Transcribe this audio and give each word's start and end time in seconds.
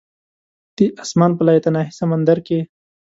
د 0.77 0.79
اسمان 1.03 1.31
په 1.37 1.43
لایتناهي 1.47 1.91
سمندر 1.99 2.37
کې 2.47 2.59